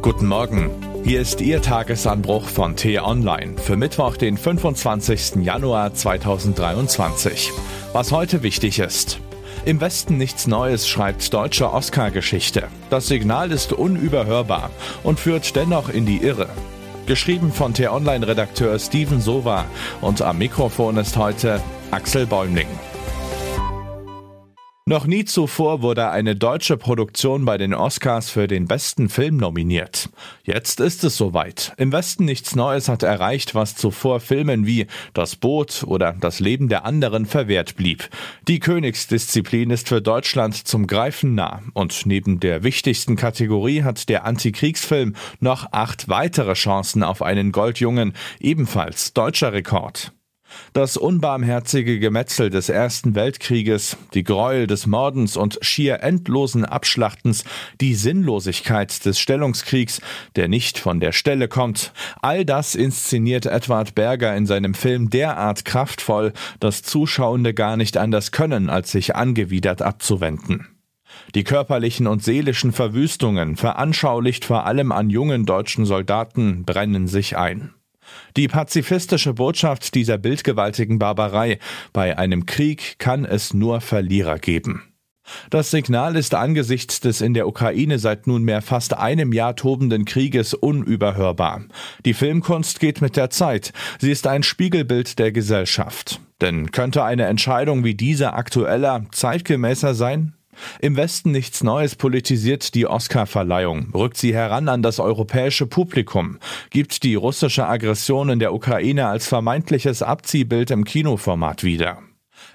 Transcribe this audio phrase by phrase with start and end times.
[0.00, 0.70] Guten Morgen.
[1.02, 5.42] Hier ist Ihr Tagesanbruch von T-Online für Mittwoch, den 25.
[5.42, 7.50] Januar 2023.
[7.92, 9.18] Was heute wichtig ist.
[9.64, 12.68] Im Westen nichts Neues schreibt deutsche Oscar-Geschichte.
[12.90, 14.70] Das Signal ist unüberhörbar
[15.02, 16.48] und führt dennoch in die Irre.
[17.06, 19.64] Geschrieben von T-Online-Redakteur Steven Sova
[20.00, 21.60] und am Mikrofon ist heute
[21.90, 22.68] Axel Bäumling.
[24.88, 30.08] Noch nie zuvor wurde eine deutsche Produktion bei den Oscars für den besten Film nominiert.
[30.44, 31.74] Jetzt ist es soweit.
[31.76, 36.70] Im Westen nichts Neues hat erreicht, was zuvor Filmen wie Das Boot oder Das Leben
[36.70, 38.08] der anderen verwehrt blieb.
[38.48, 41.60] Die Königsdisziplin ist für Deutschland zum Greifen nah.
[41.74, 48.14] Und neben der wichtigsten Kategorie hat der Antikriegsfilm noch acht weitere Chancen auf einen Goldjungen,
[48.40, 50.12] ebenfalls deutscher Rekord.
[50.72, 57.44] Das unbarmherzige Gemetzel des Ersten Weltkrieges, die Gräuel des Mordens und schier endlosen Abschlachtens,
[57.80, 60.00] die Sinnlosigkeit des Stellungskriegs,
[60.36, 65.64] der nicht von der Stelle kommt, all das inszeniert Edward Berger in seinem Film derart
[65.64, 70.68] kraftvoll, dass Zuschauende gar nicht anders können, als sich angewidert abzuwenden.
[71.34, 77.74] Die körperlichen und seelischen Verwüstungen, veranschaulicht vor allem an jungen deutschen Soldaten, brennen sich ein.
[78.36, 81.58] Die pazifistische Botschaft dieser bildgewaltigen Barbarei,
[81.92, 84.82] bei einem Krieg kann es nur Verlierer geben.
[85.50, 90.54] Das Signal ist angesichts des in der Ukraine seit nunmehr fast einem Jahr tobenden Krieges
[90.54, 91.64] unüberhörbar.
[92.04, 93.72] Die Filmkunst geht mit der Zeit.
[93.98, 96.20] Sie ist ein Spiegelbild der Gesellschaft.
[96.40, 100.34] Denn könnte eine Entscheidung wie diese aktueller, zeitgemäßer sein?
[100.80, 106.38] Im Westen nichts Neues politisiert die Oscar-Verleihung, rückt sie heran an das europäische Publikum,
[106.70, 111.98] gibt die russische Aggression in der Ukraine als vermeintliches Abziehbild im Kinoformat wieder.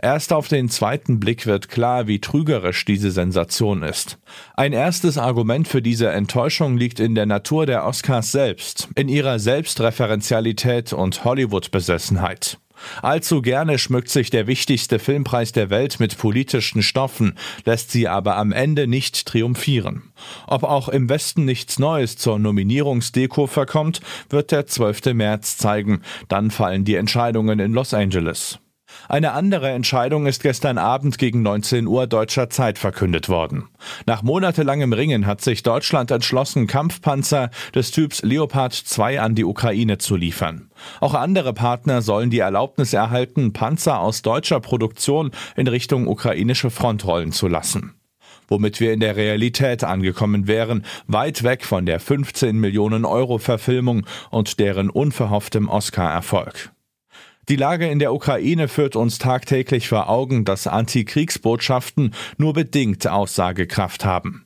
[0.00, 4.18] Erst auf den zweiten Blick wird klar, wie trügerisch diese Sensation ist.
[4.54, 9.38] Ein erstes Argument für diese Enttäuschung liegt in der Natur der Oscars selbst, in ihrer
[9.38, 12.58] Selbstreferenzialität und Hollywood-Besessenheit.
[13.02, 18.36] Allzu gerne schmückt sich der wichtigste Filmpreis der Welt mit politischen Stoffen, lässt sie aber
[18.36, 20.02] am Ende nicht triumphieren.
[20.46, 25.14] Ob auch im Westen nichts Neues zur Nominierungsdeko verkommt, wird der 12.
[25.14, 26.02] März zeigen.
[26.28, 28.58] Dann fallen die Entscheidungen in Los Angeles.
[29.08, 33.68] Eine andere Entscheidung ist gestern Abend gegen 19 Uhr deutscher Zeit verkündet worden.
[34.06, 39.98] Nach monatelangem Ringen hat sich Deutschland entschlossen, Kampfpanzer des Typs Leopard 2 an die Ukraine
[39.98, 40.70] zu liefern.
[41.00, 47.06] Auch andere Partner sollen die Erlaubnis erhalten, Panzer aus deutscher Produktion in Richtung ukrainische Front
[47.06, 47.94] rollen zu lassen
[48.48, 54.06] womit wir in der Realität angekommen wären, weit weg von der 15 Millionen Euro Verfilmung
[54.30, 56.72] und deren unverhofftem Oscar-Erfolg.
[57.48, 64.04] Die Lage in der Ukraine führt uns tagtäglich vor Augen, dass Antikriegsbotschaften nur bedingt Aussagekraft
[64.04, 64.44] haben.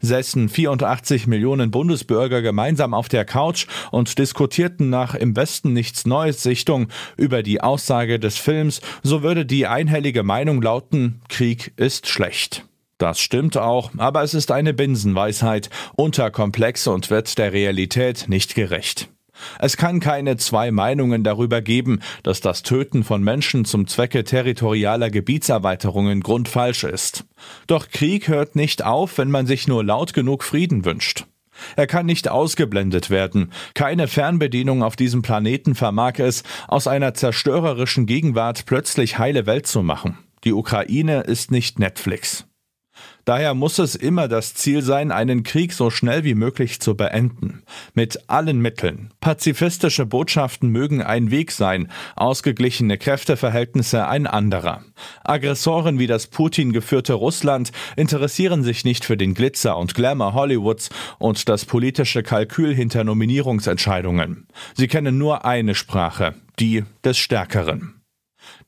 [0.00, 6.42] Säßen 84 Millionen Bundesbürger gemeinsam auf der Couch und diskutierten nach im Westen nichts Neues
[6.42, 12.66] Sichtung über die Aussage des Films, so würde die einhellige Meinung lauten, Krieg ist schlecht.
[12.98, 19.08] Das stimmt auch, aber es ist eine Binsenweisheit, unterkomplex und wird der Realität nicht gerecht.
[19.58, 25.10] Es kann keine zwei Meinungen darüber geben, dass das Töten von Menschen zum Zwecke territorialer
[25.10, 27.24] Gebietserweiterungen grundfalsch ist.
[27.66, 31.26] Doch Krieg hört nicht auf, wenn man sich nur laut genug Frieden wünscht.
[31.76, 33.52] Er kann nicht ausgeblendet werden.
[33.74, 39.82] Keine Fernbedienung auf diesem Planeten vermag es, aus einer zerstörerischen Gegenwart plötzlich heile Welt zu
[39.82, 40.18] machen.
[40.44, 42.46] Die Ukraine ist nicht Netflix.
[43.24, 47.62] Daher muss es immer das Ziel sein, einen Krieg so schnell wie möglich zu beenden.
[47.94, 49.12] Mit allen Mitteln.
[49.20, 54.84] Pazifistische Botschaften mögen ein Weg sein, ausgeglichene Kräfteverhältnisse ein anderer.
[55.24, 60.90] Aggressoren wie das Putin geführte Russland interessieren sich nicht für den Glitzer und Glamour Hollywoods
[61.18, 64.46] und das politische Kalkül hinter Nominierungsentscheidungen.
[64.74, 68.03] Sie kennen nur eine Sprache, die des Stärkeren.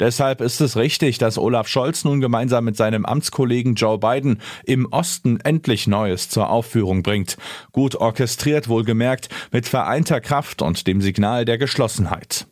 [0.00, 4.87] Deshalb ist es richtig, dass Olaf Scholz nun gemeinsam mit seinem Amtskollegen Joe Biden im
[4.87, 7.37] Osten endlich Neues zur Aufführung bringt.
[7.72, 12.47] Gut orchestriert wohlgemerkt, mit vereinter Kraft und dem Signal der Geschlossenheit.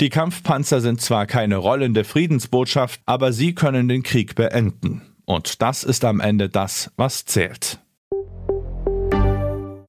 [0.00, 5.02] Die Kampfpanzer sind zwar keine rollende Friedensbotschaft, aber sie können den Krieg beenden.
[5.24, 7.78] Und das ist am Ende das, was zählt.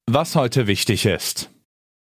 [0.06, 1.50] Was heute wichtig ist.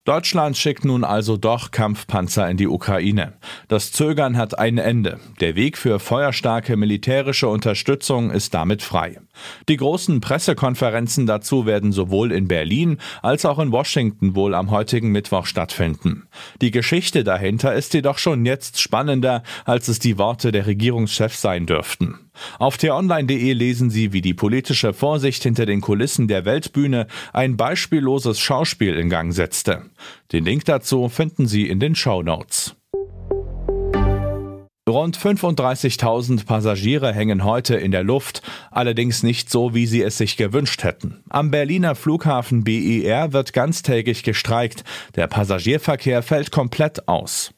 [0.07, 3.33] Deutschland schickt nun also doch Kampfpanzer in die Ukraine.
[3.67, 5.19] Das Zögern hat ein Ende.
[5.41, 9.19] Der Weg für feuerstarke militärische Unterstützung ist damit frei.
[9.67, 15.11] Die großen Pressekonferenzen dazu werden sowohl in Berlin als auch in Washington wohl am heutigen
[15.11, 16.29] Mittwoch stattfinden.
[16.61, 21.65] Die Geschichte dahinter ist jedoch schon jetzt spannender, als es die Worte der Regierungschefs sein
[21.65, 22.26] dürften.
[22.59, 28.39] Auf t-online.de lesen Sie, wie die politische Vorsicht hinter den Kulissen der Weltbühne ein beispielloses
[28.39, 29.83] Schauspiel in Gang setzte.
[30.31, 32.75] Den Link dazu finden Sie in den Show Notes.
[34.87, 38.41] Rund 35.000 Passagiere hängen heute in der Luft,
[38.71, 41.23] allerdings nicht so, wie sie es sich gewünscht hätten.
[41.29, 44.85] Am Berliner Flughafen BER wird ganztägig gestreikt.
[45.15, 47.51] Der Passagierverkehr fällt komplett aus.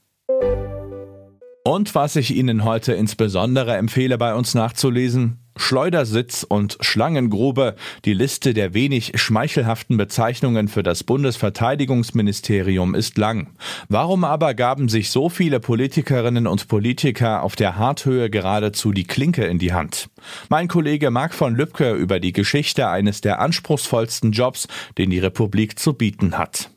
[1.70, 7.76] Und was ich Ihnen heute insbesondere empfehle, bei uns nachzulesen, Schleudersitz und Schlangengrube,
[8.06, 13.54] die Liste der wenig schmeichelhaften Bezeichnungen für das Bundesverteidigungsministerium ist lang.
[13.88, 19.46] Warum aber gaben sich so viele Politikerinnen und Politiker auf der Harthöhe geradezu die Klinke
[19.46, 20.10] in die Hand?
[20.50, 24.68] Mein Kollege Marc von Lübcke über die Geschichte eines der anspruchsvollsten Jobs,
[24.98, 26.72] den die Republik zu bieten hat.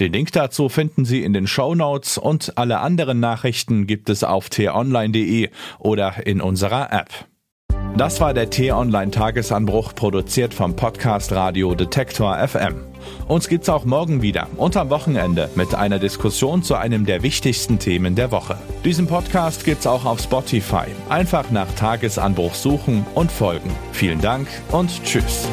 [0.00, 4.24] Den Link dazu finden Sie in den Show Notes und alle anderen Nachrichten gibt es
[4.24, 7.10] auf t-online.de oder in unserer App.
[7.96, 12.74] Das war der T-Online Tagesanbruch, produziert vom Podcast Radio Detektor FM.
[13.28, 17.78] Uns gibt's auch morgen wieder und am Wochenende mit einer Diskussion zu einem der wichtigsten
[17.78, 18.56] Themen der Woche.
[18.82, 20.86] Diesen Podcast gibt's auch auf Spotify.
[21.10, 23.70] Einfach nach Tagesanbruch suchen und folgen.
[23.92, 25.46] Vielen Dank und tschüss.